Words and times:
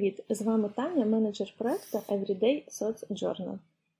Привіт! 0.00 0.24
З 0.28 0.42
вами 0.42 0.70
Таня, 0.76 1.06
менеджер 1.06 1.54
проекту 1.58 1.98
Everyday 2.08 2.62
Journal. 3.10 3.58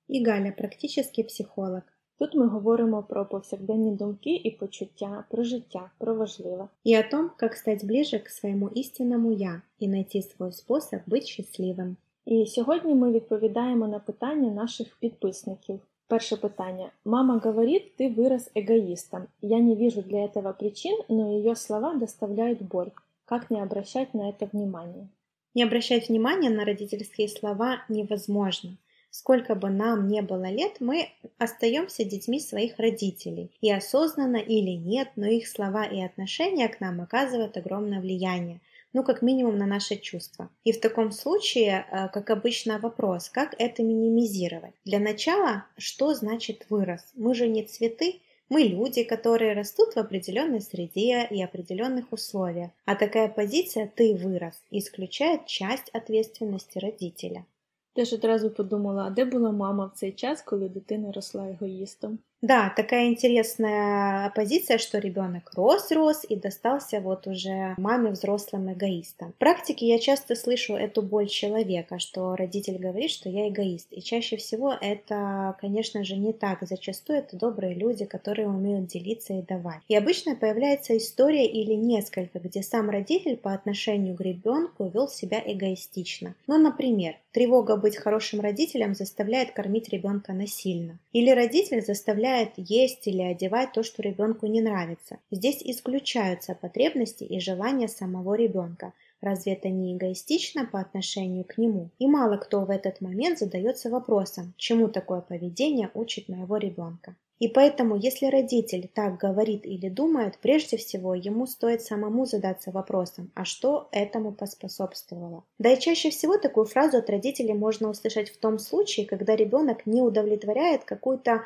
І 0.09 0.25
Галя, 0.25 0.53
практичний 0.59 1.25
психолог. 1.25 1.81
Тут 2.19 2.35
ми 2.35 2.47
говоримо 2.47 3.03
про 3.03 3.27
повсякденні 3.27 3.91
думки 3.91 4.35
і 4.35 4.51
почуття, 4.51 5.25
про 5.31 5.45
життя, 5.45 5.91
про 5.99 6.15
важливе. 6.15 6.69
І 6.85 6.99
о 6.99 7.03
том, 7.11 7.31
як 7.43 7.55
стати 7.55 7.87
ближе 7.87 8.19
к 8.19 8.31
своєму 8.31 8.69
істинному 8.69 9.33
я 9.33 9.63
і 9.79 9.87
знайти 9.87 10.23
свій 10.23 10.53
спосіб 10.53 11.01
бути 11.07 11.27
щасливим. 11.27 11.97
І 12.27 12.47
сьогодні 12.47 12.95
ми 12.95 13.13
відповідаємо 13.13 13.89
на 13.89 13.99
питання 13.99 14.51
наших 14.51 14.97
підписників. 15.01 15.81
Перше 16.09 16.37
питання. 16.37 16.91
Мама 17.05 17.41
говорит, 17.45 17.83
ты 17.99 18.15
вырос 18.15 18.51
эгоистом. 18.55 19.27
Я 19.43 19.59
не 19.59 19.75
вижу 19.75 20.03
для 20.03 20.25
этого 20.25 20.53
причин, 20.53 20.99
но 21.09 21.39
ее 21.39 21.57
слова 21.57 21.95
доставляют 21.95 22.63
боль. 22.63 22.91
Как 23.25 23.51
не 23.51 23.63
обращать 23.63 24.15
на 24.15 24.29
это 24.29 24.49
внимание? 24.53 25.09
Не 25.54 25.64
обращать 25.64 26.08
внимания 26.08 26.50
на 26.50 26.64
родительские 26.64 27.28
слова 27.28 27.84
невозможно. 27.90 28.78
Сколько 29.10 29.56
бы 29.56 29.70
нам 29.70 30.08
не 30.08 30.22
было 30.22 30.50
лет, 30.50 30.78
мы 30.80 31.10
остаемся 31.38 32.06
детьми 32.06 32.40
своих 32.40 32.80
родителей. 32.80 33.52
И 33.60 33.70
осознанно 33.70 34.38
или 34.38 34.72
нет, 34.72 35.10
но 35.18 35.28
их 35.28 35.50
слова 35.50 35.84
и 35.84 36.02
отношения 36.02 36.70
к 36.70 36.80
нам 36.80 37.02
оказывают 37.02 37.58
огромное 37.58 38.00
влияние. 38.00 38.62
Ну, 38.94 39.04
как 39.04 39.22
минимум 39.22 39.58
на 39.58 39.66
наши 39.66 39.98
чувства. 39.98 40.50
И 40.64 40.72
в 40.72 40.80
таком 40.80 41.12
случае, 41.12 41.86
э, 41.92 42.08
как 42.10 42.30
обычно, 42.30 42.80
вопрос, 42.80 43.30
как 43.30 43.54
это 43.58 43.84
минимизировать? 43.84 44.74
Для 44.86 45.00
начала, 45.00 45.66
что 45.78 46.14
значит 46.14 46.66
вырос? 46.70 47.02
Мы 47.16 47.36
же 47.36 47.48
не 47.48 47.64
цветы, 47.64 48.22
мы 48.52 48.64
люди, 48.64 49.06
которые 49.06 49.54
растут 49.54 49.96
в 49.96 49.98
определенной 49.98 50.60
среде 50.60 51.26
и 51.32 51.42
определенных 51.42 52.12
условиях, 52.12 52.72
а 52.84 52.96
такая 52.96 53.30
позиция 53.30 53.88
«ты 53.96 54.14
вырос» 54.14 54.62
исключает 54.72 55.46
часть 55.46 55.90
ответственности 55.94 56.78
родителя. 56.78 57.46
Теж 57.94 58.12
одразу 58.14 58.50
подумала, 58.50 59.06
а 59.06 59.10
де 59.10 59.26
була 59.26 59.52
мама 59.52 59.86
в 59.86 59.98
цей 59.98 60.12
час, 60.12 60.42
коли 60.42 60.70
дитина 60.70 61.12
росла 61.12 61.48
егоїстом? 61.48 62.20
Да, 62.42 62.74
такая 62.76 63.06
интересная 63.10 64.32
позиция, 64.32 64.80
что 64.80 64.98
ребенок 64.98 65.52
рос-рос 65.54 66.26
и 66.28 66.36
достался 66.36 67.00
вот 67.00 67.28
уже 67.28 67.76
маме 67.78 68.10
взрослым 68.10 68.74
эгоистом. 68.74 69.34
В 69.34 69.36
практике 69.36 69.88
я 69.88 70.00
часто 70.00 70.36
слышу 70.36 70.74
эту 70.74 71.04
боль 71.04 71.28
человека, 71.28 72.00
что 72.00 72.36
родитель 72.36 72.80
говорит, 72.80 73.12
что 73.12 73.30
я 73.30 73.48
эгоист. 73.48 73.90
И 73.92 74.02
чаще 74.02 74.38
всего 74.38 74.74
это, 74.74 75.56
конечно 75.62 76.04
же, 76.04 76.16
не 76.18 76.34
так. 76.34 76.64
Зачастую 76.68 77.20
это 77.20 77.38
добрые 77.38 77.76
люди, 77.76 78.06
которые 78.06 78.48
умеют 78.48 78.88
делиться 78.88 79.34
и 79.34 79.44
давать. 79.44 79.82
И 79.88 79.96
обычно 79.96 80.36
появляется 80.36 80.98
история 80.98 81.46
или 81.46 81.76
несколько, 81.76 82.40
где 82.40 82.64
сам 82.64 82.90
родитель 82.90 83.38
по 83.38 83.54
отношению 83.54 84.16
к 84.16 84.22
ребенку 84.22 84.88
вел 84.88 85.08
себя 85.08 85.40
эгоистично. 85.46 86.34
Ну, 86.48 86.58
например, 86.58 87.18
тревога 87.34 87.76
быть 87.76 87.98
хорошим 87.98 88.42
родителем 88.42 88.96
заставляет 88.96 89.52
кормить 89.52 89.90
ребенка 89.90 90.34
насильно. 90.34 90.98
Или 91.14 91.30
родитель 91.30 91.84
заставляет 91.86 92.31
позволяет 92.32 92.54
есть 92.56 93.08
или 93.08 93.22
одевать 93.22 93.74
то, 93.74 93.84
что 93.84 94.02
ребенку 94.02 94.48
не 94.48 94.62
нравится. 94.62 95.18
Здесь 95.32 95.62
исключаются 95.62 96.56
потребности 96.56 97.24
и 97.24 97.40
желания 97.40 97.88
самого 97.88 98.36
ребенка. 98.36 98.94
Разве 99.22 99.54
это 99.54 99.70
не 99.70 99.94
эгоистично 99.94 100.66
по 100.66 100.80
отношению 100.80 101.44
к 101.46 101.58
нему? 101.58 101.90
И 102.00 102.08
мало 102.08 102.38
кто 102.38 102.62
в 102.62 102.70
этот 102.70 103.02
момент 103.02 103.40
задается 103.40 103.90
вопросом, 103.90 104.54
чему 104.58 104.88
такое 104.88 105.22
поведение 105.22 105.92
учит 105.94 106.30
моего 106.30 106.58
ребенка. 106.58 107.16
И 107.42 107.48
поэтому, 107.48 107.96
если 107.96 108.28
родитель 108.28 108.88
так 108.94 109.18
говорит 109.18 109.66
или 109.66 109.90
думает, 109.90 110.38
прежде 110.40 110.78
всего 110.78 111.16
ему 111.16 111.48
стоит 111.48 111.82
самому 111.82 112.28
задаться 112.28 112.70
вопросом, 112.70 113.32
а 113.34 113.46
что 113.46 113.90
этому 113.92 114.32
поспособствовало. 114.32 115.44
Да 115.58 115.72
и 115.72 115.80
чаще 115.80 116.12
всего 116.12 116.38
такую 116.38 116.68
фразу 116.68 116.98
от 116.98 117.10
родителей 117.10 117.56
можно 117.56 117.90
услышать 117.90 118.30
в 118.30 118.38
том 118.38 118.60
случае, 118.60 119.08
когда 119.08 119.36
ребенок 119.36 119.88
не 119.88 120.04
удовлетворяет 120.04 120.84
какую-то 120.84 121.42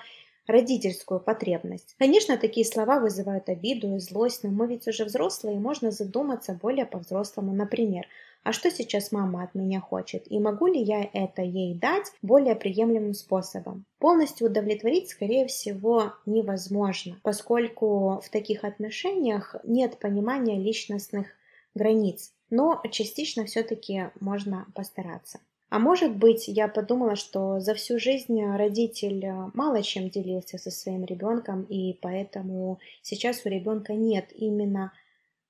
родительскую 0.47 1.19
потребность. 1.19 1.95
Конечно, 1.97 2.37
такие 2.37 2.65
слова 2.65 2.99
вызывают 2.99 3.49
обиду 3.49 3.95
и 3.95 3.99
злость, 3.99 4.43
но 4.43 4.49
мы 4.49 4.67
ведь 4.67 4.87
уже 4.87 5.05
взрослые, 5.05 5.57
и 5.57 5.59
можно 5.59 5.91
задуматься 5.91 6.53
более 6.53 6.85
по-взрослому. 6.85 7.53
Например, 7.53 8.05
а 8.43 8.53
что 8.53 8.69
сейчас 8.69 9.11
мама 9.11 9.43
от 9.43 9.55
меня 9.55 9.81
хочет, 9.81 10.31
и 10.31 10.37
могу 10.37 10.67
ли 10.67 10.79
я 10.79 11.09
это 11.13 11.41
ей 11.41 11.73
дать 11.73 12.11
более 12.21 12.55
приемлемым 12.55 13.15
способом. 13.15 13.85
Полностью 13.97 14.47
удовлетворить, 14.47 15.09
скорее 15.09 15.47
всего, 15.47 16.13
невозможно, 16.27 17.17
поскольку 17.23 18.21
в 18.23 18.29
таких 18.29 18.63
отношениях 18.63 19.55
нет 19.63 19.97
понимания 19.97 20.59
личностных 20.59 21.25
границ, 21.73 22.33
но 22.51 22.81
частично 22.91 23.45
все-таки 23.45 24.11
можно 24.19 24.67
постараться. 24.75 25.39
А 25.69 25.79
может 25.79 26.15
быть, 26.15 26.47
я 26.47 26.67
подумала, 26.67 27.15
что 27.15 27.59
за 27.59 27.73
всю 27.73 27.99
жизнь 27.99 28.39
родитель 28.43 29.25
э, 29.25 29.49
мало 29.53 29.81
чем 29.81 30.09
делился 30.09 30.57
со 30.57 30.69
своим 30.69 31.05
ребенком, 31.05 31.63
и 31.63 31.93
поэтому 31.93 32.79
сейчас 33.01 33.45
у 33.45 33.49
ребенка 33.49 33.93
нет 33.93 34.31
именно 34.31 34.93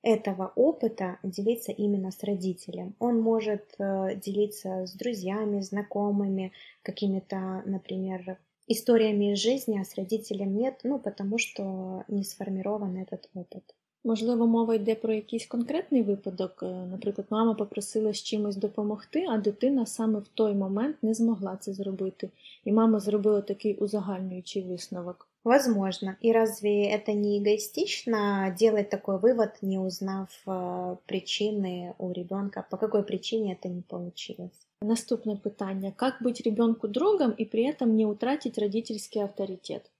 этого 0.01 0.53
опыта 0.55 1.17
делиться 1.23 1.71
именно 1.71 2.11
с 2.11 2.23
родителем. 2.23 2.95
Он 2.99 3.19
может 3.19 3.73
э, 3.77 4.15
делиться 4.15 4.85
с 4.85 4.93
друзьями, 4.93 5.61
знакомыми, 5.61 6.53
какими-то, 6.83 7.63
например, 7.65 8.37
историями 8.67 9.33
из 9.33 9.39
жизни, 9.39 9.79
а 9.79 9.83
с 9.83 9.95
родителем 9.95 10.55
нет, 10.55 10.79
ну, 10.83 10.99
потому 10.99 11.37
что 11.37 12.03
не 12.07 12.23
сформирован 12.23 12.97
этот 12.97 13.29
опыт. 13.33 13.63
Можливо, 14.05 14.47
мова 14.47 14.75
йде 14.75 14.95
про 14.95 15.13
якийсь 15.13 15.45
конкретний 15.45 16.03
випадок. 16.03 16.63
Наприклад, 16.91 17.27
мама 17.29 17.53
попросила 17.53 18.13
з 18.13 18.23
чимось 18.23 18.55
допомогти, 18.55 19.25
а 19.29 19.37
дитина 19.37 19.85
саме 19.85 20.19
в 20.19 20.27
той 20.27 20.53
момент 20.53 20.95
не 21.01 21.13
змогла 21.13 21.57
це 21.57 21.73
зробити. 21.73 22.29
І 22.65 22.71
мама 22.71 22.99
зробила 22.99 23.41
такий 23.41 23.75
узагальнюючий 23.75 24.63
висновок. 24.63 25.27
Возможно. 25.43 26.17
И 26.21 26.31
разве 26.31 26.89
это 26.89 27.13
не 27.13 27.37
эгоистично 27.37 28.55
делать 28.59 28.89
такой 28.89 29.19
вывод, 29.19 29.51
не 29.61 29.79
узнав 29.79 30.29
э, 30.47 30.95
причины 31.05 31.93
у 31.99 32.11
ребенка, 32.11 32.65
по 32.71 32.77
какой 32.77 33.03
причине 33.03 33.53
это 33.53 33.69
не 33.69 33.81
получилось? 33.81 34.67
Наступне 34.81 35.35
питання: 35.35 35.93
Как 35.95 36.13
быть 36.21 36.43
ребенку 36.45 36.87
другом 36.87 37.33
и 37.39 37.45
при 37.45 37.71
этом 37.71 37.85
не 37.85 38.05
утратить 38.05 38.57
родительский 38.57 39.21
авторитет? 39.21 39.91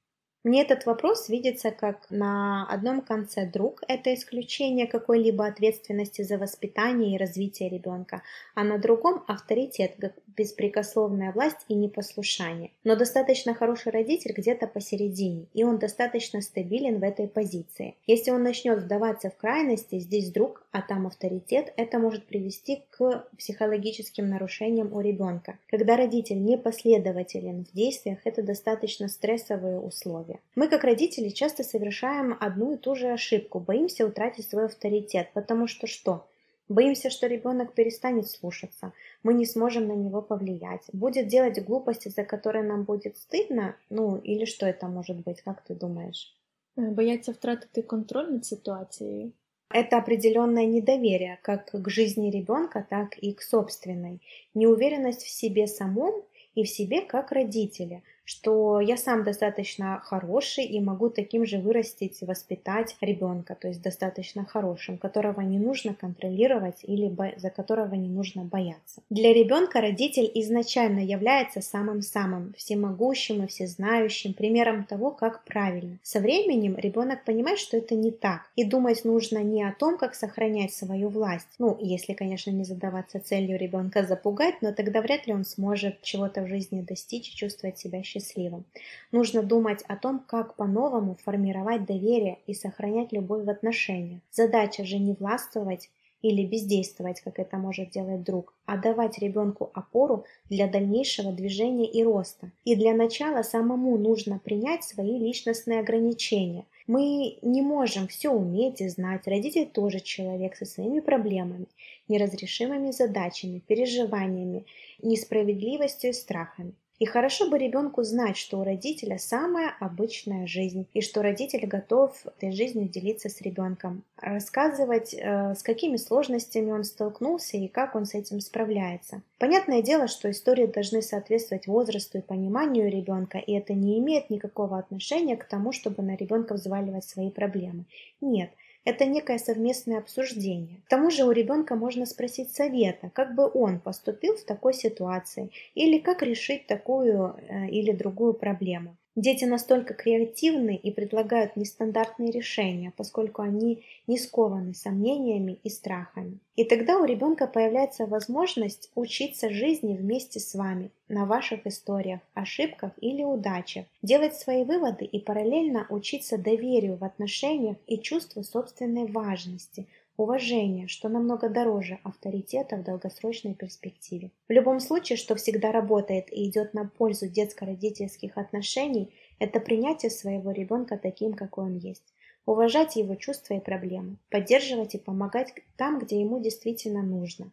Мне 0.46 0.62
этот 0.62 0.86
вопрос 0.86 1.28
видится 1.28 1.72
как 1.72 2.06
на 2.12 2.68
одном 2.68 3.02
конце 3.02 3.48
друг– 3.48 3.82
это 3.88 4.14
исключение 4.14 4.86
какой-либо 4.86 5.48
ответственности 5.48 6.22
за 6.22 6.38
воспитание 6.38 7.16
и 7.16 7.18
развитие 7.18 7.68
ребенка, 7.68 8.22
а 8.54 8.64
на 8.64 8.78
другом– 8.78 9.24
авторитет, 9.28 9.96
беспрекословная 10.36 11.32
власть 11.32 11.66
и 11.68 11.74
непослушание. 11.74 12.72
Но 12.84 12.96
достаточно 12.96 13.54
хороший 13.54 13.92
родитель 13.92 14.34
где-то 14.36 14.68
посередине, 14.68 15.46
и 15.54 15.64
он 15.64 15.78
достаточно 15.78 16.42
стабилен 16.42 17.00
в 17.00 17.04
этой 17.04 17.28
позиции. 17.28 17.96
Если 18.08 18.32
он 18.32 18.44
начнет 18.44 18.80
вдаваться 18.80 19.30
в 19.30 19.38
крайности, 19.38 20.00
здесь 20.00 20.32
друг, 20.32 20.66
а 20.72 20.82
там 20.82 21.08
авторитет, 21.08 21.74
это 21.78 22.00
может 22.00 22.26
привести 22.26 22.84
к 22.92 23.26
психологическим 23.38 24.30
нарушениям 24.30 24.94
у 24.94 25.02
ребенка. 25.02 25.58
Когда 25.70 25.96
родитель 25.96 26.44
непоследователен 26.44 27.66
в 27.66 27.76
действиях, 27.76 28.20
это 28.26 28.42
достаточно 28.42 29.08
стрессовые 29.08 29.80
условия. 29.80 30.40
Мы, 30.56 30.68
как 30.68 30.84
родители, 30.84 31.30
часто 31.30 31.64
совершаем 31.64 32.36
одну 32.40 32.74
и 32.74 32.78
ту 32.78 32.96
же 32.96 33.08
ошибку, 33.08 33.60
боимся 33.60 34.06
утратить 34.06 34.50
свой 34.50 34.66
авторитет, 34.66 35.30
потому 35.34 35.68
что 35.68 35.88
что? 35.88 36.28
Боимся, 36.68 37.12
что 37.12 37.28
ребенок 37.28 37.74
перестанет 37.74 38.28
слушаться, 38.28 38.92
мы 39.22 39.36
не 39.36 39.46
сможем 39.46 39.88
на 39.88 39.94
него 39.94 40.22
повлиять, 40.22 40.82
будет 40.94 41.28
делать 41.28 41.64
глупости, 41.64 42.10
за 42.10 42.24
которые 42.24 42.64
нам 42.64 42.84
будет 42.84 43.18
стыдно, 43.18 43.76
ну 43.90 44.18
или 44.18 44.46
что 44.46 44.66
это 44.66 44.88
может 44.88 45.18
быть, 45.18 45.42
как 45.42 45.62
ты 45.64 45.76
думаешь? 45.76 46.36
Э, 46.76 46.90
бояться 46.90 47.34
втратити 47.34 47.82
контроль 47.82 48.32
над 48.32 48.46
ситуацией. 48.46 49.34
Это 49.70 49.98
определенное 49.98 50.66
недоверие 50.66 51.40
как 51.42 51.72
к 51.72 51.90
жизни 51.90 52.32
ребенка, 52.32 52.86
так 52.90 53.18
и 53.18 53.34
к 53.34 53.42
собственной. 53.42 54.22
Неуверенность 54.54 55.24
в 55.24 55.30
себе 55.30 55.68
самом 55.68 56.24
и 56.56 56.64
в 56.64 56.70
себе 56.70 57.02
как 57.02 57.32
родителя– 57.32 58.02
что 58.26 58.82
я 58.82 58.98
сам 58.98 59.24
достаточно 59.24 60.02
хороший 60.04 60.66
и 60.66 60.80
могу 60.80 61.10
таким 61.10 61.46
же 61.46 61.60
вырастить 61.60 62.22
и 62.22 62.26
воспитать 62.26 62.98
ребенка, 63.00 63.56
то 63.56 63.68
есть 63.68 63.82
достаточно 63.82 64.46
хорошим, 64.46 64.98
которого 64.98 65.42
не 65.42 65.60
нужно 65.60 65.94
контролировать 65.94 66.80
или 66.84 67.16
за 67.38 67.50
которого 67.52 67.94
не 67.94 68.10
нужно 68.10 68.44
бояться. 68.44 69.02
Для 69.10 69.32
ребенка 69.32 69.80
родитель 69.80 70.30
изначально 70.34 71.00
является 71.00 71.62
самым-самым 71.62 72.54
всемогущим 72.58 73.44
и 73.44 73.48
всезнающим 73.48 74.34
примером 74.34 74.86
того, 74.86 75.12
как 75.12 75.44
правильно. 75.44 76.00
Со 76.02 76.20
временем 76.20 76.76
ребенок 76.78 77.24
понимает, 77.24 77.60
что 77.60 77.78
это 77.78 77.94
не 77.96 78.12
так, 78.12 78.50
и 78.56 78.64
думать 78.64 79.06
нужно 79.06 79.38
не 79.44 79.64
о 79.64 79.72
том, 79.72 79.98
как 79.98 80.16
сохранять 80.16 80.74
свою 80.74 81.10
власть, 81.10 81.48
ну, 81.60 81.78
если, 81.80 82.14
конечно, 82.14 82.50
не 82.50 82.64
задаваться 82.64 83.20
целью 83.20 83.60
ребенка 83.60 84.04
запугать, 84.04 84.56
но 84.62 84.74
тогда 84.74 85.02
вряд 85.02 85.28
ли 85.28 85.34
он 85.34 85.46
сможет 85.46 86.02
чего-то 86.02 86.42
в 86.42 86.48
жизни 86.48 86.82
достичь 86.82 87.30
и 87.30 87.36
чувствовать 87.36 87.78
себя 87.78 88.02
счастливым 88.02 88.15
счастливым. 88.16 88.66
Нужно 89.12 89.44
думать 89.44 89.84
о 89.88 89.96
том, 89.96 90.20
как 90.20 90.56
по-новому 90.56 91.18
формировать 91.24 91.86
доверие 91.86 92.40
и 92.48 92.54
сохранять 92.54 93.12
любовь 93.12 93.46
в 93.46 93.50
отношениях. 93.50 94.22
Задача 94.32 94.86
же 94.86 94.98
не 94.98 95.14
властвовать 95.14 95.90
или 96.22 96.44
бездействовать, 96.46 97.22
как 97.22 97.38
это 97.40 97.58
может 97.58 97.92
делать 97.92 98.24
друг, 98.24 98.54
а 98.66 98.78
давать 98.78 99.20
ребенку 99.20 99.70
опору 99.74 100.26
для 100.50 100.68
дальнейшего 100.68 101.32
движения 101.32 101.88
и 101.88 102.04
роста. 102.04 102.52
И 102.64 102.76
для 102.76 102.96
начала 102.96 103.44
самому 103.44 103.98
нужно 103.98 104.40
принять 104.40 104.84
свои 104.84 105.20
личностные 105.20 105.82
ограничения. 105.82 106.66
Мы 106.88 107.38
не 107.42 107.62
можем 107.62 108.08
все 108.08 108.30
уметь 108.30 108.82
и 108.82 108.90
знать. 108.90 109.28
Родитель 109.28 109.68
тоже 109.68 110.00
человек 110.00 110.56
со 110.56 110.66
своими 110.66 111.00
проблемами, 111.00 111.68
неразрешимыми 112.08 112.92
задачами, 112.92 113.60
переживаниями, 113.60 114.66
несправедливостью 115.04 116.10
и 116.10 116.14
страхами. 116.14 116.74
И 116.98 117.06
хорошо 117.06 117.50
бы 117.50 117.58
ребенку 117.58 118.04
знать, 118.04 118.38
что 118.38 118.60
у 118.60 118.64
родителя 118.64 119.18
самая 119.18 119.76
обычная 119.82 120.48
жизнь, 120.48 120.88
и 120.94 121.02
что 121.02 121.22
родитель 121.22 121.66
готов 121.68 122.16
этой 122.26 122.54
жизнью 122.54 122.88
делиться 122.88 123.28
с 123.28 123.42
ребенком, 123.42 124.04
рассказывать, 124.22 125.14
э, 125.14 125.56
с 125.56 125.62
какими 125.62 125.98
сложностями 125.98 126.72
он 126.72 126.86
столкнулся 126.86 127.58
и 127.58 127.68
как 127.68 127.96
он 127.96 128.06
с 128.06 128.14
этим 128.14 128.40
справляется. 128.40 129.22
Понятное 129.40 129.82
дело, 129.82 130.08
что 130.08 130.32
истории 130.32 130.68
должны 130.68 131.02
соответствовать 131.02 131.68
возрасту 131.68 132.20
и 132.20 132.22
пониманию 132.22 132.90
ребенка, 132.90 133.40
и 133.40 133.52
это 133.52 133.74
не 133.74 134.00
имеет 134.00 134.30
никакого 134.30 134.78
отношения 134.80 135.36
к 135.36 135.44
тому, 135.44 135.74
чтобы 135.74 136.02
на 136.02 136.16
ребенка 136.16 136.54
взваливать 136.54 137.04
свои 137.04 137.30
проблемы. 137.30 137.84
Нет, 138.22 138.52
это 138.86 139.06
некое 139.06 139.40
совместное 139.40 139.98
обсуждение. 139.98 140.82
К 140.86 140.90
тому 140.90 141.12
же 141.12 141.26
у 141.26 141.32
ребенка 141.32 141.76
можно 141.76 142.06
спросить 142.06 142.52
совета, 142.52 143.10
как 143.10 143.36
бы 143.36 143.50
он 143.54 143.80
поступил 143.80 144.38
в 144.38 144.46
такой 144.46 144.74
ситуации, 144.74 145.52
или 145.74 146.00
как 146.00 146.22
решить 146.22 146.68
такую 146.68 147.36
э, 147.50 147.68
или 147.68 147.92
другую 147.92 148.34
проблему. 148.34 148.96
Дети 149.16 149.46
настолько 149.46 149.94
креативны 149.94 150.76
и 150.76 150.92
предлагают 150.92 151.56
нестандартные 151.56 152.32
решения, 152.32 152.92
поскольку 152.98 153.42
они 153.42 153.86
не 154.08 154.18
скованы 154.18 154.74
сомнениями 154.74 155.58
и 155.64 155.70
страхами. 155.70 156.40
И 156.58 156.66
тогда 156.66 157.00
у 157.00 157.06
ребенка 157.06 157.48
появляется 157.48 158.08
возможность 158.08 158.92
учиться 158.94 159.50
жизни 159.50 159.96
вместе 159.96 160.42
с 160.42 160.54
вами, 160.54 160.92
на 161.08 161.26
ваших 161.26 161.66
историях, 161.66 162.20
ошибках 162.34 162.92
или 163.00 163.24
удачах, 163.24 163.86
делать 164.02 164.36
свои 164.36 164.66
выводы 164.66 165.06
и 165.06 165.20
параллельно 165.20 165.86
учиться 165.90 166.38
доверию 166.38 166.98
в 166.98 167.06
отношениях 167.06 167.78
и 167.88 167.98
чувству 167.98 168.44
собственной 168.44 169.06
важности, 169.06 169.88
уважение, 170.18 170.88
что 170.88 171.10
намного 171.10 171.50
дороже 171.50 172.00
авторитета 172.04 172.78
в 172.78 172.84
долгосрочной 172.84 173.54
перспективе. 173.54 174.32
В 174.48 174.52
любом 174.52 174.80
случае, 174.80 175.18
что 175.18 175.36
всегда 175.36 175.72
работает 175.72 176.32
и 176.32 176.48
идет 176.50 176.74
на 176.74 176.86
пользу 176.86 177.28
детско-родительских 177.28 178.38
отношений, 178.38 179.14
это 179.40 179.60
принятие 179.60 180.10
своего 180.10 180.52
ребенка 180.52 180.98
таким, 180.98 181.34
какой 181.34 181.66
он 181.66 181.78
есть. 181.78 182.14
Уважать 182.46 182.96
его 182.96 183.16
чувства 183.16 183.56
и 183.56 183.60
проблемы, 183.60 184.18
поддерживать 184.30 184.96
и 184.96 185.00
помогать 185.00 185.54
там, 185.78 186.00
где 186.00 186.20
ему 186.20 186.40
действительно 186.40 187.02
нужно. 187.02 187.52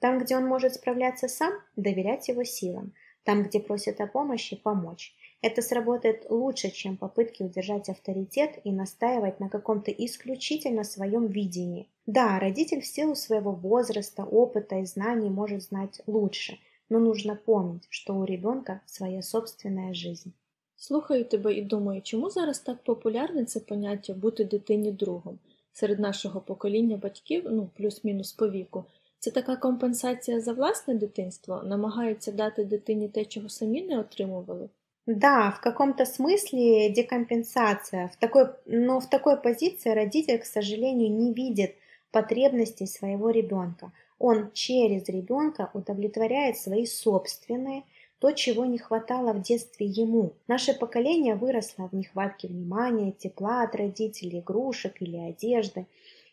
Там, 0.00 0.18
где 0.18 0.36
он 0.36 0.46
может 0.46 0.74
справляться 0.74 1.28
сам, 1.28 1.54
доверять 1.76 2.28
его 2.28 2.44
силам. 2.44 2.92
Там, 3.22 3.44
где 3.44 3.58
просит 3.58 4.00
о 4.00 4.06
помощи, 4.06 4.56
помочь. 4.56 5.14
Это 5.43 5.61
сработает 5.61 6.29
лучше, 6.29 6.69
чем 6.69 6.97
попытки 6.97 7.43
удержать 7.43 7.89
авторитет 7.89 8.59
и 8.63 8.71
настаивать 8.71 9.39
на 9.39 9.49
каком-то 9.49 9.91
исключительно 9.91 10.83
своем 10.83 11.27
видении. 11.27 11.87
Да, 12.05 12.39
родитель 12.39 12.81
в 12.81 12.85
силу 12.85 13.15
своего 13.15 13.51
возраста, 13.51 14.23
опыта 14.23 14.79
и 14.79 14.85
знаний 14.85 15.29
может 15.29 15.63
знать 15.63 16.01
лучше, 16.07 16.59
но 16.89 16.99
нужно 16.99 17.35
помнить, 17.35 17.87
что 17.89 18.15
у 18.15 18.25
ребенка 18.25 18.81
своя 18.85 19.21
собственная 19.21 19.93
жизнь. 19.93 20.33
Слухаю 20.75 21.25
тебе 21.25 21.53
і 21.53 21.61
думаю, 21.61 22.01
чому 22.01 22.29
зараз 22.29 22.59
так 22.59 22.83
популярне 22.83 23.45
це 23.45 23.59
поняття 23.59 24.13
бути 24.13 24.43
дитині 24.45 24.91
другом 24.91 25.39
серед 25.73 25.99
нашого 25.99 26.41
покоління 26.41 26.97
батьків, 26.97 27.47
ну 27.51 27.69
плюс-мінус 27.77 28.33
по 28.33 28.49
віку. 28.49 28.85
Це 29.19 29.31
така 29.31 29.55
компенсація 29.55 30.41
за 30.41 30.53
власне 30.53 30.93
дитинство, 30.93 31.63
намагаються 31.63 32.31
дати 32.31 32.65
дитині 32.65 33.09
те, 33.09 33.25
чого 33.25 33.49
самі 33.49 33.81
не 33.81 33.99
отримували. 33.99 34.69
Да, 35.06 35.50
в 35.50 35.60
каком-то 35.60 36.06
смысле 36.06 36.88
декомпенсация. 36.88 38.08
В 38.08 38.16
такой, 38.16 38.46
но 38.64 39.00
в 39.00 39.08
такой 39.08 39.36
позиции 39.36 39.90
родитель, 39.90 40.38
к 40.38 40.46
сожалению, 40.46 41.12
не 41.12 41.34
видит 41.34 41.76
потребностей 42.10 42.86
своего 42.86 43.28
ребенка. 43.28 43.92
Он 44.18 44.50
через 44.52 45.06
ребенка 45.08 45.70
удовлетворяет 45.74 46.56
свои 46.56 46.86
собственные, 46.86 47.82
то, 48.18 48.30
чего 48.30 48.64
не 48.64 48.78
хватало 48.78 49.34
в 49.34 49.42
детстве 49.42 49.86
ему. 49.86 50.32
Наше 50.48 50.72
поколение 50.72 51.34
выросло 51.34 51.88
в 51.88 51.92
нехватке 51.92 52.48
внимания, 52.48 53.12
тепла 53.12 53.64
от 53.64 53.74
родителей, 53.74 54.38
игрушек 54.38 55.02
или 55.02 55.18
одежды. 55.18 55.86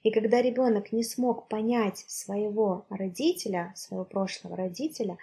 И 0.04 0.12
когда 0.12 0.42
ребенок 0.42 0.94
не 0.94 1.04
смог 1.04 1.50
понять 1.50 2.06
своего 2.08 2.86
родителя, 2.90 3.74
своего 3.76 4.06
прошлого 4.06 4.56
родителя, 4.56 5.18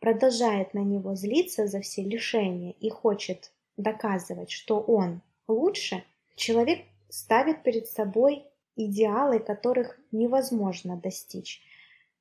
продолжает 0.00 0.74
на 0.74 0.80
него 0.80 1.14
злиться 1.14 1.66
за 1.66 1.80
все 1.80 2.02
лишения 2.02 2.74
и 2.80 2.90
хочет 2.90 3.52
доказывать, 3.76 4.50
что 4.50 4.80
он 4.80 5.22
лучше, 5.46 6.04
человек 6.36 6.80
ставит 7.08 7.62
перед 7.62 7.88
собой 7.88 8.44
идеалы, 8.76 9.38
которых 9.38 9.98
невозможно 10.12 10.96
достичь. 10.96 11.62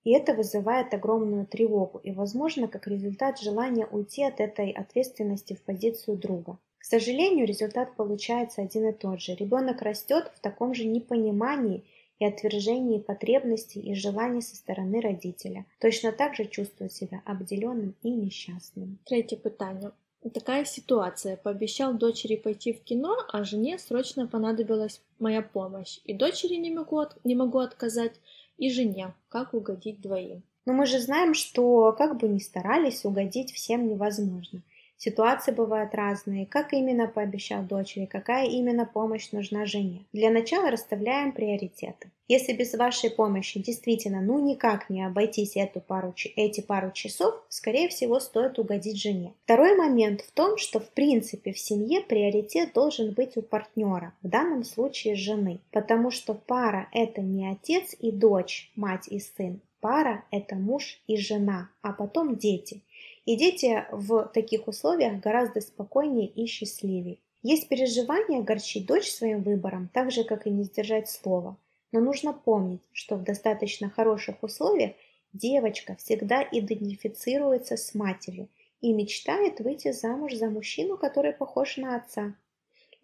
И 0.04 0.12
это 0.12 0.34
вызывает 0.34 0.94
огромную 0.94 1.46
тревогу 1.46 2.00
и, 2.00 2.12
возможно, 2.12 2.68
как 2.68 2.88
результат 2.88 3.40
желания 3.40 3.86
уйти 3.86 4.24
от 4.24 4.40
этой 4.40 4.72
ответственности 4.72 5.54
в 5.54 5.62
позицию 5.62 6.18
друга. 6.18 6.58
К 6.78 6.86
сожалению, 6.86 7.46
результат 7.46 7.96
получается 7.98 8.62
один 8.62 8.88
и 8.88 8.94
тот 8.94 9.20
же. 9.20 9.36
Ребенок 9.36 9.82
растет 9.82 10.32
в 10.34 10.40
таком 10.40 10.74
же 10.74 10.86
непонимании 10.86 11.84
и 12.20 12.26
отвержении 12.26 13.00
потребностей 13.00 13.80
и 13.80 13.96
желаний 13.96 14.42
со 14.42 14.56
стороны 14.56 15.02
родителя. 15.02 15.66
Точно 15.80 16.12
так 16.12 16.36
же 16.36 16.46
чувствует 16.46 16.94
себя 16.94 17.22
обделенным 17.26 17.96
и 18.02 18.10
несчастным. 18.10 19.00
Третье 19.06 19.38
питание. 19.38 19.92
Такая 20.34 20.66
ситуация. 20.66 21.38
Пообещал 21.38 21.94
дочери 21.94 22.36
пойти 22.36 22.74
в 22.74 22.84
кино, 22.84 23.16
а 23.32 23.44
жене 23.44 23.78
срочно 23.78 24.28
понадобилась 24.28 25.02
моя 25.20 25.42
помощь. 25.42 26.00
И 26.06 26.14
дочери 26.14 26.56
не 26.56 26.72
могу, 26.72 26.98
от... 26.98 27.24
не 27.24 27.36
могу 27.36 27.60
отказать, 27.60 28.20
и 28.58 28.70
жене. 28.70 29.14
Как 29.30 29.54
угодить 29.54 30.02
двоим? 30.02 30.44
Но 30.66 30.74
мы 30.74 30.86
же 30.86 31.00
знаем, 31.00 31.34
что 31.34 31.94
как 31.98 32.18
бы 32.18 32.28
ни 32.28 32.40
старались, 32.40 33.06
угодить 33.06 33.54
всем 33.54 33.88
невозможно. 33.88 34.62
Ситуации 34.98 35.52
бывают 35.52 35.94
разные, 35.94 36.48
как 36.48 36.74
именно 36.74 37.08
пообещал 37.08 37.62
дочери, 37.64 38.06
какая 38.06 38.48
именно 38.48 38.86
помощь 38.86 39.32
нужна 39.32 39.66
жене. 39.66 40.06
Для 40.12 40.32
начала 40.32 40.72
расставляем 40.72 41.32
приоритеты. 41.32 42.10
Если 42.28 42.52
без 42.52 42.74
вашей 42.74 43.10
помощи 43.10 43.62
действительно 43.62 44.22
ну 44.22 44.40
никак 44.40 44.90
не 44.90 45.06
обойтись 45.06 45.56
эту 45.56 45.80
пару, 45.80 46.14
эти 46.36 46.62
пару 46.62 46.92
часов, 46.92 47.36
скорее 47.48 47.88
всего 47.88 48.20
стоит 48.20 48.60
угодить 48.60 49.02
жене. 49.02 49.34
Второй 49.46 49.78
момент 49.78 50.22
в 50.22 50.32
том, 50.32 50.58
что 50.58 50.80
в 50.80 50.90
принципе 50.90 51.54
в 51.54 51.60
семье 51.60 52.02
приоритет 52.02 52.74
должен 52.74 53.14
быть 53.14 53.38
у 53.38 53.44
партнера, 53.44 54.14
в 54.24 54.28
данном 54.28 54.64
случае 54.64 55.16
жены, 55.16 55.62
потому 55.72 56.12
что 56.12 56.34
пара 56.34 56.90
это 56.92 57.22
не 57.22 57.48
отец 57.50 57.96
и 58.00 58.12
дочь, 58.12 58.72
мать 58.76 59.08
и 59.08 59.20
сын, 59.20 59.62
пара 59.80 60.26
это 60.32 60.56
муж 60.56 61.00
и 61.08 61.18
жена, 61.18 61.70
а 61.82 61.94
потом 61.94 62.36
дети. 62.36 62.82
И 63.28 63.36
дети 63.36 63.86
в 63.92 64.32
таких 64.34 64.70
условиях 64.70 65.20
гораздо 65.20 65.60
спокойнее 65.60 66.28
и 66.28 66.46
счастливее. 66.46 67.18
Есть 67.44 67.68
переживание 67.68 68.40
огорчить 68.40 68.86
дочь 68.86 69.12
своим 69.12 69.44
выбором, 69.44 69.90
так 69.94 70.12
же, 70.12 70.24
как 70.24 70.48
и 70.48 70.50
не 70.50 70.64
сдержать 70.64 71.10
слова. 71.10 71.58
Но 71.92 72.00
нужно 72.00 72.32
помнить, 72.32 72.80
что 72.94 73.18
в 73.18 73.24
достаточно 73.24 73.90
хороших 73.90 74.42
условиях 74.44 74.94
девочка 75.34 75.98
всегда 75.98 76.42
идентифицируется 76.42 77.76
с 77.76 77.94
матерью 77.94 78.48
и 78.80 78.94
мечтает 78.94 79.60
выйти 79.60 79.92
замуж 79.92 80.34
за 80.36 80.50
мужчину, 80.50 80.98
который 80.98 81.34
похож 81.34 81.76
на 81.76 81.98
отца. 81.98 82.34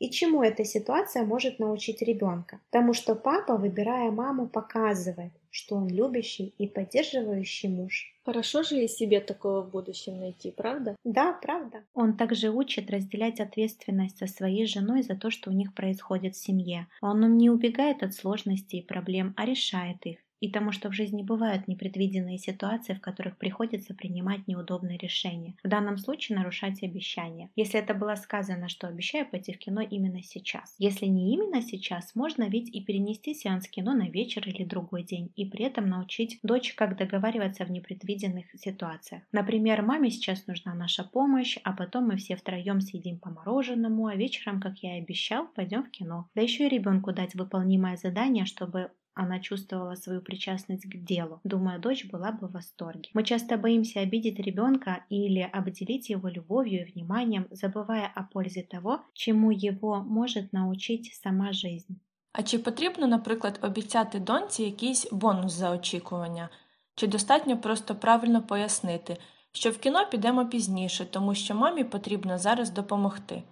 И 0.03 0.09
чему 0.09 0.43
эта 0.43 0.65
ситуация 0.65 1.23
может 1.23 1.59
научить 1.59 2.01
ребенка? 2.01 2.59
Потому 2.69 2.93
что 2.93 3.15
папа, 3.15 3.55
выбирая 3.55 4.11
маму, 4.11 4.47
показывает, 4.47 5.31
что 5.49 5.77
он 5.77 5.87
любящий 5.87 6.53
и 6.57 6.67
поддерживающий 6.67 7.69
муж. 7.69 8.13
Хорошо 8.25 8.63
же 8.63 8.83
и 8.83 8.89
себе 8.89 9.21
такого 9.21 9.61
в 9.61 9.71
будущем 9.71 10.19
найти, 10.19 10.51
правда? 10.51 10.97
Да, 11.05 11.31
правда. 11.31 11.85
Он 11.93 12.17
также 12.17 12.49
учит 12.49 12.91
разделять 12.91 13.39
ответственность 13.39 14.17
со 14.17 14.27
своей 14.27 14.65
женой 14.65 15.03
за 15.03 15.15
то, 15.15 15.29
что 15.29 15.51
у 15.51 15.53
них 15.53 15.73
происходит 15.73 16.35
в 16.35 16.43
семье. 16.43 16.87
Он 16.99 17.37
не 17.37 17.49
убегает 17.49 18.03
от 18.03 18.13
сложностей 18.13 18.79
и 18.79 18.85
проблем, 18.85 19.33
а 19.37 19.45
решает 19.45 20.05
их 20.05 20.17
и 20.43 20.49
тому, 20.49 20.73
что 20.73 20.89
в 20.89 20.93
жизни 20.93 21.23
бывают 21.23 21.69
непредвиденные 21.69 22.37
ситуации, 22.37 22.93
в 22.93 22.99
которых 22.99 23.37
приходится 23.37 23.93
принимать 23.93 24.45
неудобные 24.45 24.97
решения. 24.97 25.55
В 25.63 25.69
данном 25.69 25.97
случае 25.97 26.37
нарушать 26.37 26.83
обещания. 26.83 27.49
Если 27.55 27.79
это 27.79 27.93
было 27.93 28.15
сказано, 28.15 28.67
что 28.67 28.89
обещаю 28.89 29.25
пойти 29.25 29.53
в 29.53 29.57
кино 29.57 29.79
именно 29.79 30.21
сейчас. 30.21 30.75
Если 30.79 31.05
не 31.05 31.33
именно 31.33 31.61
сейчас, 31.61 32.13
можно 32.13 32.49
ведь 32.49 32.67
и 32.75 32.81
перенести 32.81 33.33
сеанс 33.33 33.69
кино 33.69 33.93
на 33.93 34.09
вечер 34.09 34.45
или 34.45 34.65
другой 34.65 35.03
день, 35.03 35.31
и 35.37 35.45
при 35.45 35.63
этом 35.63 35.85
научить 35.85 36.39
дочь, 36.43 36.73
как 36.73 36.97
договариваться 36.97 37.63
в 37.63 37.71
непредвиденных 37.71 38.47
ситуациях. 38.55 39.23
Например, 39.31 39.81
маме 39.81 40.11
сейчас 40.11 40.45
нужна 40.47 40.73
наша 40.73 41.05
помощь, 41.05 41.57
а 41.63 41.71
потом 41.71 42.07
мы 42.07 42.17
все 42.17 42.35
втроем 42.35 42.81
съедим 42.81 43.17
по 43.17 43.29
мороженому, 43.29 44.07
а 44.07 44.15
вечером, 44.15 44.59
как 44.59 44.79
я 44.79 44.97
и 44.97 45.01
обещал, 45.01 45.47
пойдем 45.55 45.85
в 45.85 45.89
кино. 45.89 46.27
Да 46.35 46.41
еще 46.41 46.65
и 46.65 46.69
ребенку 46.69 47.13
дать 47.13 47.33
выполнимое 47.33 47.95
задание, 47.95 48.43
чтобы 48.43 48.91
она 49.18 49.40
чувствовала 49.40 49.96
свою 49.96 50.22
причастность 50.22 50.84
к 50.84 50.96
делу. 50.96 51.40
Думаю, 51.44 51.80
дочь 51.80 52.04
была 52.04 52.30
бы 52.30 52.46
в 52.46 52.52
восторге. 52.52 53.10
Мы 53.14 53.24
часто 53.24 53.56
боимся 53.56 54.00
обидеть 54.00 54.38
ребенка 54.38 55.04
или 55.10 55.40
обделить 55.40 56.08
его 56.08 56.28
любовью 56.28 56.86
и 56.86 56.92
вниманием, 56.92 57.48
забывая 57.50 58.06
о 58.14 58.22
пользе 58.22 58.62
того, 58.62 59.00
чему 59.14 59.50
его 59.50 59.96
может 59.96 60.52
научить 60.52 61.12
сама 61.14 61.52
жизнь. 61.52 62.00
А 62.32 62.42
чи 62.42 62.58
потрібно, 62.58 63.06
наприклад, 63.06 63.58
обіцяти 63.62 64.18
доньці 64.18 64.62
якийсь 64.62 65.12
бонус 65.12 65.52
за 65.52 65.70
очікування? 65.70 66.48
Чи 66.94 67.06
достатньо 67.06 67.58
просто 67.58 67.94
правильно 67.94 68.42
пояснити, 68.42 69.16
що 69.52 69.70
в 69.70 69.78
кіно 69.78 70.06
підемо 70.10 70.46
пізніше, 70.46 71.04
тому 71.04 71.34
що 71.34 71.54
мамі 71.54 71.84
потрібно 71.84 72.38
зараз 72.38 72.70
допомогти? 72.70 73.42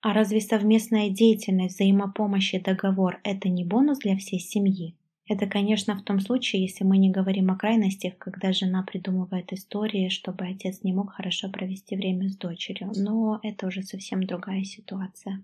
А 0.00 0.12
разве 0.12 0.40
совместная 0.40 1.10
деятельность, 1.10 1.76
взаимопомощь 1.76 2.54
и 2.54 2.60
договор – 2.60 3.24
это 3.24 3.48
не 3.48 3.64
бонус 3.64 3.98
для 3.98 4.16
всей 4.16 4.40
семьи? 4.40 4.94
Это, 5.28 5.46
конечно, 5.46 5.94
в 5.94 6.02
том 6.02 6.20
случае, 6.20 6.62
если 6.62 6.84
мы 6.84 6.98
не 6.98 7.10
говорим 7.10 7.50
о 7.50 7.56
крайностях, 7.56 8.18
когда 8.18 8.52
жена 8.52 8.82
придумывает 8.82 9.52
истории, 9.52 10.08
чтобы 10.08 10.46
отец 10.46 10.82
не 10.82 10.92
мог 10.92 11.12
хорошо 11.12 11.48
провести 11.48 11.96
время 11.96 12.28
с 12.28 12.36
дочерью. 12.36 12.90
Но 12.96 13.40
это 13.42 13.66
уже 13.66 13.82
совсем 13.82 14.22
другая 14.24 14.64
ситуация. 14.64 15.38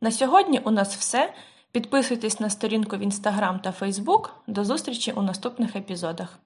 На 0.00 0.10
сьогодні 0.10 0.58
у 0.58 0.70
нас 0.70 0.96
все. 0.96 1.34
Підписуйтесь 1.72 2.40
на 2.40 2.50
сторінку 2.50 2.96
в 2.96 3.00
Інстаграм 3.00 3.60
та 3.60 3.72
Фейсбук. 3.72 4.42
До 4.46 4.64
зустрічі 4.64 5.12
у 5.12 5.22
наступних 5.22 5.76
епізодах. 5.76 6.38